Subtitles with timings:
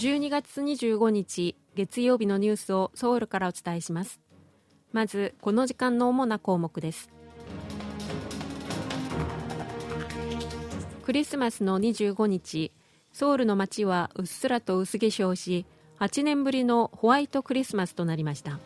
[0.00, 4.18] 12月25日月曜日のニュースをソウルからお伝えします。
[4.92, 7.10] まずこの時間の主な項目です。
[11.04, 12.72] クリスマスの25日
[13.12, 15.66] ソウルの街はうっすらと薄化粧し
[15.98, 18.58] 8年ぶりのホワイトクリスマスとなりました。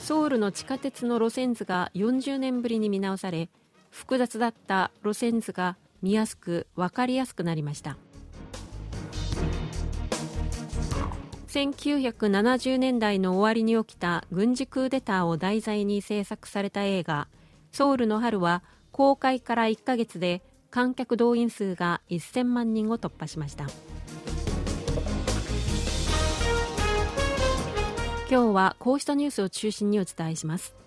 [0.00, 3.50] ソウルの地下鉄の路線図が40年ぶりに見直され
[3.90, 7.96] 複雑だった路線図が見やすく分かりやすくなりました。
[11.48, 17.28] 1970年代の終わりに起きた軍事クーデターを題材に制作された映画
[17.72, 23.64] 「ソウルの春」は公開から1ヶ月で観客動員数が1000万人を突破しました。
[28.28, 30.83] 今日はこうしたニュースを中心にお伝えします。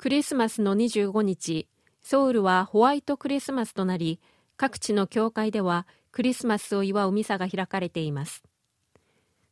[0.00, 1.68] クリスマスの25日
[2.00, 4.18] ソウルはホワイトクリスマスとなり
[4.56, 8.42] 各地の教会ではクリスマスを祝うミサが開かれています。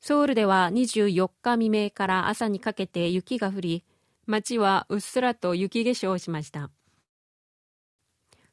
[0.00, 3.84] ソウルでは24日未明から朝にかけて雪が降り
[4.24, 6.70] 街はうっすらと雪化粧をしました。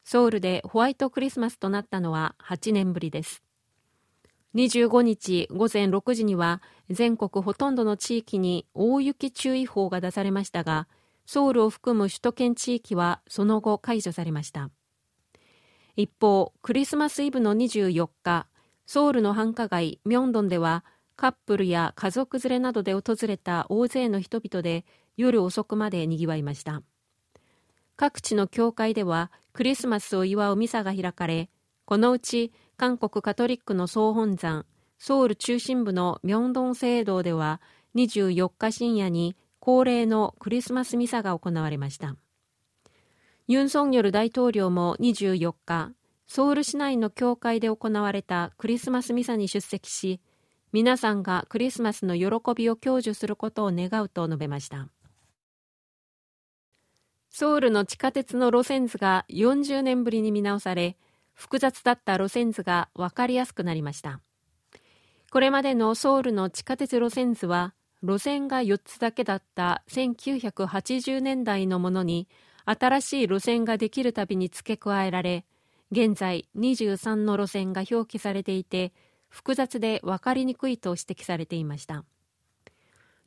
[0.04, 3.42] ソウルでホワイトクリスマスとなったのは8年ぶりです。
[4.56, 10.90] 25日午前6時には全国ほとんどの地域に大雪注意報が出されましたが
[11.26, 14.70] ソウルを含む首都圏地域はその後解除されました。
[15.95, 18.48] 一方クリスマスイブの24日
[18.86, 20.84] ソウルの繁華街ミョンドンでは
[21.16, 26.81] カップルや家族連れなどで訪れた大勢の人々で夜遅くまでにぎわいました。
[27.96, 31.50] 各地の教会ではクリスマスを祝うミサが開かれ
[31.86, 34.66] このうち韓国カトリックの総本山
[34.98, 37.62] ソウル中心部のミョンドン聖堂では
[37.96, 42.18] 24日深夜に恒例のクリスマスミサが行われました。
[43.48, 45.94] ユン・ソンニョル大統領も24日
[46.28, 50.22] ソウル市内の教会で行われたクリスマスミサに出席し
[50.72, 54.88] 皆さんがクリスマスの喜びを享受することを願うと述べました。
[57.31, 60.96] ソウルの地下鉄の路線図が40年ぶりに見直され
[61.34, 64.22] 複雑だった路線図が分かりやすくなりました。
[65.31, 67.74] これまでのソウルの地下鉄路線図は
[68.06, 72.28] 路線が4つだけだった1980年代のものに
[72.66, 75.44] 新しい路線ができるたびに付け加えられ
[75.92, 78.94] 現在23の路線が表記されていて
[79.28, 82.06] 複雑で分かりにくいと指摘されていました。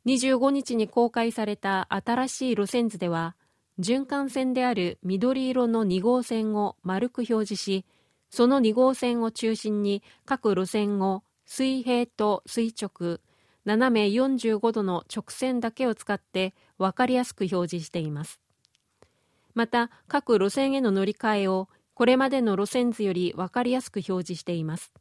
[0.07, 3.35] 25日に公開された新しい路線図では
[3.81, 7.85] 循環線である緑色の2号線を丸く表示し
[8.31, 13.21] その2号線を中心に各路線を水平と垂直
[13.69, 18.41] 斜め45度の直線だけを使って分かりやすく表示しています。
[19.53, 24.95] また各路線への乗り換えをこれまでの路線図より分かりやすく表示しています。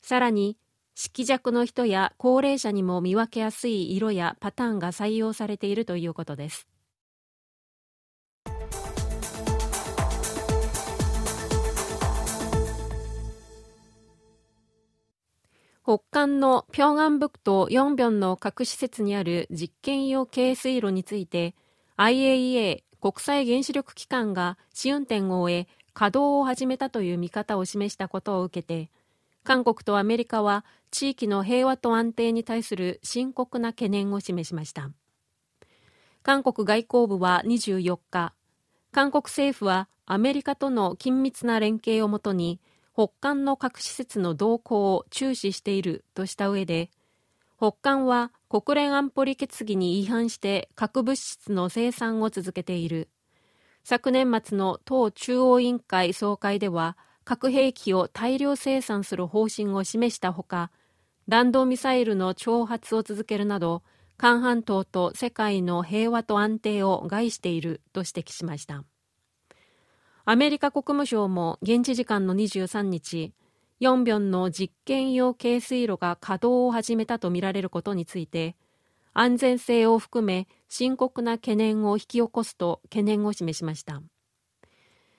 [0.00, 0.58] さらに
[0.96, 6.66] 色弱の人や高齢者にも見分けやすい色やパターンが採用されているということです。
[15.92, 21.54] 北韓の平安北とヨンビョンの核施設にある実験用軽水炉について
[21.98, 28.90] IAEA 国際原子力機関が試運転を終え稼働を始めたという見方を示したことを受けて
[29.44, 34.88] 韓国とアメリカは地域の平和と安定に対する深刻な懸念を示しました。
[36.22, 38.32] 韓国外交部は24日
[38.92, 42.60] 韓国政府はアメリカとの緊密な連携をもとに
[42.94, 46.90] 北韓の核施設の動向を注視しているとした上で
[47.62, 53.08] 北韓は国連安保理決議に違反して核物質の生産を続けている。
[53.84, 60.70] 昨年末の党中央委員会総会では核兵器を大量生産する方針を示したほか
[61.28, 63.82] 弾道ミサイルの挑発を続けるなど
[64.16, 68.84] 韓半島と世界の平和と安定を害していると指摘しました。
[70.24, 73.32] アメリカ国務省も現地時間の23日
[73.80, 78.54] ヨンビョンの実験用軽水炉が稼働を始めたとみられることについて
[79.14, 84.00] 安全性を含め深刻な懸念を引き起こすと懸念を示しました。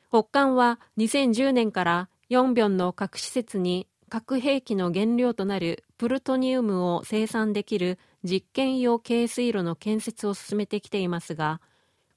[0.10, 11.62] 北韓は2010年からヨンビョンの核施設に核兵器の原料となるプルトニウムを生産できる実験用軽水炉の建設を進めてきていますが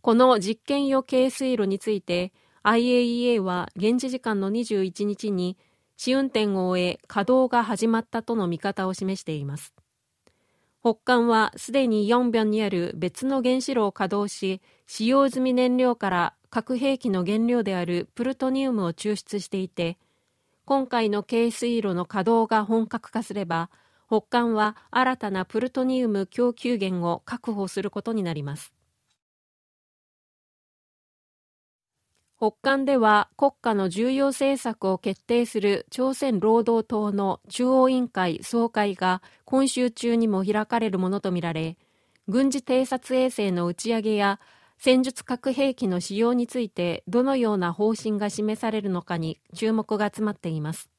[0.02, 2.32] この実験用軽水炉について
[2.66, 5.56] IAEA は現地時間の21日に
[5.96, 9.72] 試運転を終え稼働が始まったとの見方を示しています
[10.86, 19.98] 北韓はすでにヨンビョンにある別の原子炉を稼働し、使用済み燃料から核兵器の原料であるプルトニウムを抽出していて、
[20.64, 23.68] 今回の軽水炉の稼働が本格化すれば、
[24.06, 28.75] 北韓は新たなプルトニウム供給源を確保することになります。
[32.38, 41.78] 北韓では国家の重要政策を決定する朝鮮労働党の中央委員会総会が今週中にも開かれるものとみられ、
[42.28, 44.38] 軍事偵察衛星の打ち上げや
[44.76, 50.90] 戦術核兵器の使用についてどのような方針が示されるのかに注目が集まっています。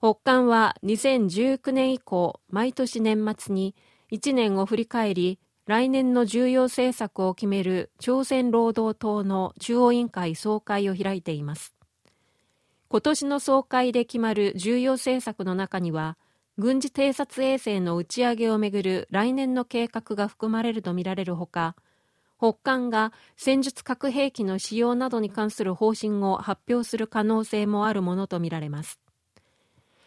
[0.00, 3.76] 北韓は2019年以降、毎年年末に
[4.10, 11.74] 1年を振り返り、来年の重要政策を決める朝鮮労働党の中央委員会総会を開いています。
[12.88, 16.16] 今年の総会で決まる重要政策の中には、
[16.56, 21.74] 軍事偵察衛星の打ち上げをめぐる来年の計画が含まれるとみられるほか、
[22.38, 29.00] 北韓が戦術核兵器の使用などに関する方針を発表する可能性もあるものとみられます。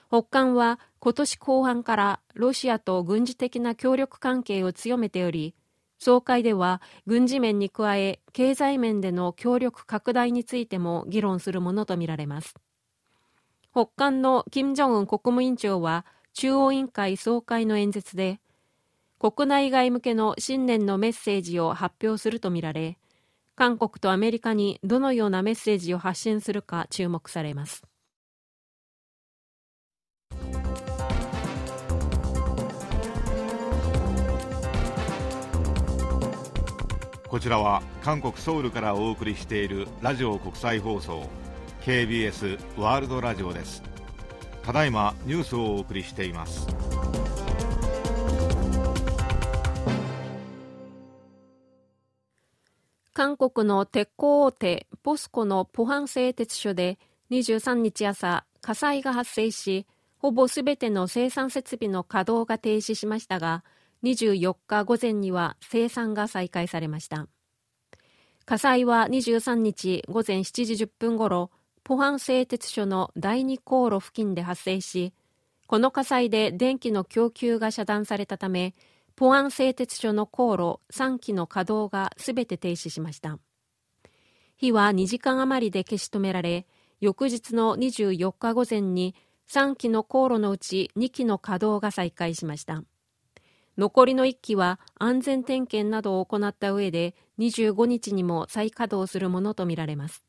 [0.10, 5.54] 北韓は今年後半からロシアと軍事的な協力関係を強めており、
[6.00, 12.56] 総会では軍事面に加え経済面での協力拡大についても議論するものとみられます。
[13.72, 18.40] 北韓の金正恩国務委員長は中央委員会総会の演説で、
[19.20, 22.98] 国内外向けの新年のメッセージを発表するとみられ、
[23.56, 27.84] 韓国とアメリカにどのようなメッセージを発信するか注目されます。
[37.30, 41.30] こちらは韓国ソウルからお送りしているラジオ国際放送
[41.82, 43.84] KBS ワールドラジオです。
[44.64, 46.68] ただいまニュースをお送りしています。
[53.14, 56.98] 韓国の鉄鋼大手ポスコのポハン製鉄所で
[57.30, 59.86] 23日朝火災が発生し
[60.18, 63.64] ほぼすべての生産設備の稼働が停止しましたが
[64.04, 67.28] 24日午前には生産が再開されました。
[68.46, 71.52] 火災は23日午前7時10分ごろ、
[71.84, 75.14] ポハン製鉄所の第二航路付近で発生し、
[75.68, 78.74] この火災で電気の供給が遮断されたため、
[79.16, 83.38] ポアン製鉄所の航路3基の稼働がすべて停止しました。
[84.58, 86.66] 火は2時間余りで消し止められ、
[87.02, 89.14] 翌日の24日午前に
[89.48, 92.84] 3基の航路のうち2基の稼働が再開しました。
[93.80, 100.26] 残りの1機は安全点検などを行った上で25日にも再稼働するものとみられます。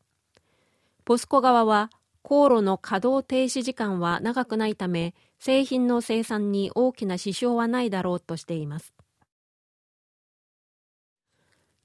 [1.04, 1.90] ポスコ側は
[2.22, 8.94] 航路の稼働停止時間は長くないため製品の生産に大きな支障はないだろうとしています。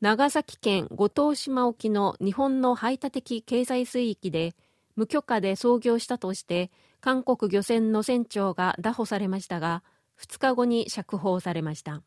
[0.02, 4.54] 長崎県五島島沖の日本の排他的経済水域で
[4.96, 6.70] 無許可で操業したとして
[7.02, 9.82] 韓国漁船の船長が拿捕されましたが
[10.20, 12.02] 2日後に釈放されました。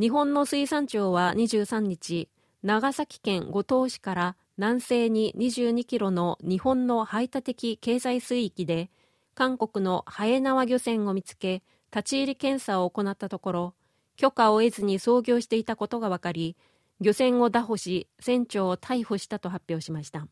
[0.00, 2.28] 日本の水産庁は23日
[2.62, 8.90] 長崎県五島市から南西に22キロの日本の排他的経済水域で
[9.34, 11.62] 韓国のハエナワ漁船を見つけ
[11.94, 13.74] 立ち入り検査を行ったところ
[14.16, 16.56] 許可を得ずに操業していたことが分かり
[17.00, 20.28] 漁船を拿捕し船長を逮捕したと発表しました。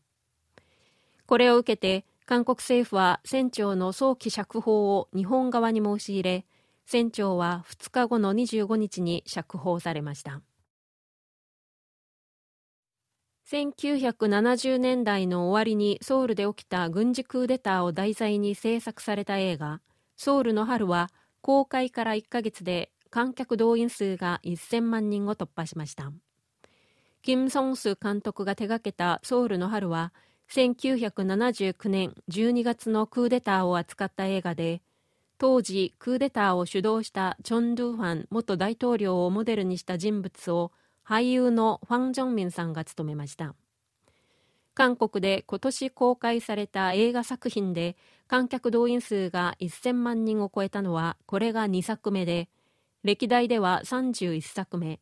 [1.25, 6.45] これを受けて韓国政府は船長の早期釈放を日本側に申し入れ
[6.85, 10.41] 船長は2日後の25日に釈放されました。
[13.51, 19.81] 1970年代の終わりにソウルで起きた軍事クーデターを題材に制作された映画
[20.15, 21.09] 「ソウルの春」は
[21.41, 26.13] 公開から1ヶ月で観客動員数が1000万人を突破しました。
[27.23, 30.13] キム・ソンス監督が手掛けた「ソウルの春」は
[30.49, 34.81] 1979年12月のクーデターを扱った映画で
[35.41, 40.71] 当時クーデターを主導したチョン・ドゥファン元大統領をモデルにした人物を
[41.03, 43.55] 俳優のファン・ジョンミンさんが務めました
[44.75, 52.47] 韓国で今年公開された映画作品で観客動員数が1000万人を超えたのはこれが2作目で
[53.03, 54.99] 歴代では31作目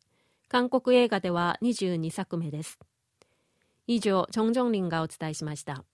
[0.48, 2.78] 韓国映画では22作目です
[3.86, 5.84] 以上、チョンジョンリンがお伝えしました。